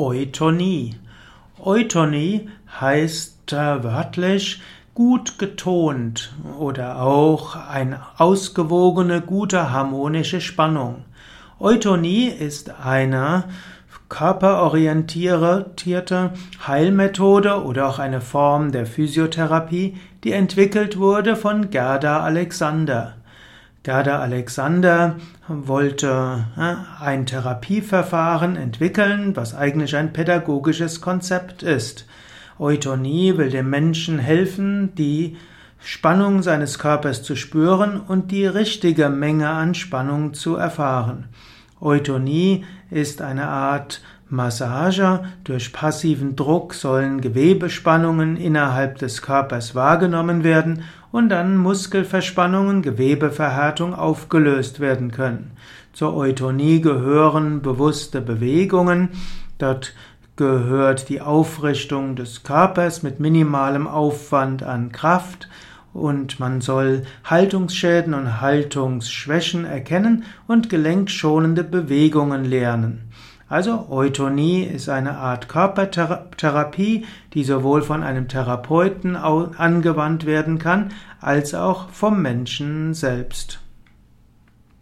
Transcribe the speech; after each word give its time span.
Eutonie. 0.00 0.96
Eutonie 1.62 2.48
heißt 2.80 3.52
äh, 3.52 3.84
wörtlich 3.84 4.62
gut 4.94 5.38
getont 5.38 6.32
oder 6.58 7.02
auch 7.02 7.54
eine 7.54 8.00
ausgewogene, 8.16 9.20
gute 9.20 9.72
harmonische 9.72 10.40
Spannung. 10.40 11.04
Eutonie 11.58 12.28
ist 12.28 12.72
eine 12.82 13.44
körperorientierte 14.08 16.32
Heilmethode 16.66 17.62
oder 17.62 17.86
auch 17.86 17.98
eine 17.98 18.22
Form 18.22 18.72
der 18.72 18.86
Physiotherapie, 18.86 19.98
die 20.24 20.32
entwickelt 20.32 20.98
wurde 20.98 21.36
von 21.36 21.68
Gerda 21.68 22.20
Alexander. 22.20 23.16
Gerda 23.82 24.20
Alexander 24.20 25.16
wollte 25.48 26.44
ein 27.00 27.24
Therapieverfahren 27.24 28.56
entwickeln, 28.56 29.34
was 29.36 29.54
eigentlich 29.54 29.96
ein 29.96 30.12
pädagogisches 30.12 31.00
Konzept 31.00 31.62
ist. 31.62 32.06
Eutonie 32.58 33.38
will 33.38 33.48
dem 33.48 33.70
Menschen 33.70 34.18
helfen, 34.18 34.94
die 34.96 35.38
Spannung 35.82 36.42
seines 36.42 36.78
Körpers 36.78 37.22
zu 37.22 37.36
spüren 37.36 37.98
und 38.00 38.30
die 38.32 38.44
richtige 38.44 39.08
Menge 39.08 39.48
an 39.48 39.74
Spannung 39.74 40.34
zu 40.34 40.56
erfahren. 40.56 41.28
Eutonie 41.80 42.64
ist 42.90 43.22
eine 43.22 43.48
Art 43.48 44.02
Massage. 44.28 45.20
Durch 45.44 45.72
passiven 45.72 46.36
Druck 46.36 46.74
sollen 46.74 47.20
Gewebespannungen 47.20 48.36
innerhalb 48.36 48.98
des 48.98 49.22
Körpers 49.22 49.74
wahrgenommen 49.74 50.44
werden 50.44 50.84
und 51.10 51.28
dann 51.28 51.56
Muskelverspannungen, 51.56 52.82
Gewebeverhärtung 52.82 53.94
aufgelöst 53.94 54.80
werden 54.80 55.10
können. 55.10 55.52
Zur 55.92 56.14
Eutonie 56.14 56.80
gehören 56.80 57.62
bewusste 57.62 58.20
Bewegungen. 58.20 59.08
Dort 59.58 59.94
gehört 60.36 61.08
die 61.08 61.20
Aufrichtung 61.20 62.14
des 62.14 62.44
Körpers 62.44 63.02
mit 63.02 63.20
minimalem 63.20 63.88
Aufwand 63.88 64.62
an 64.62 64.92
Kraft 64.92 65.48
und 65.92 66.38
man 66.40 66.60
soll 66.60 67.02
Haltungsschäden 67.24 68.14
und 68.14 68.40
Haltungsschwächen 68.40 69.64
erkennen 69.64 70.24
und 70.46 70.70
gelenkschonende 70.70 71.64
Bewegungen 71.64 72.44
lernen. 72.44 73.10
Also 73.48 73.88
Eutonie 73.90 74.62
ist 74.62 74.88
eine 74.88 75.18
Art 75.18 75.48
Körpertherapie, 75.48 77.04
die 77.34 77.42
sowohl 77.42 77.82
von 77.82 78.04
einem 78.04 78.28
Therapeuten 78.28 79.16
angewandt 79.16 80.24
werden 80.24 80.60
kann, 80.60 80.92
als 81.20 81.54
auch 81.54 81.88
vom 81.88 82.22
Menschen 82.22 82.94
selbst. 82.94 83.60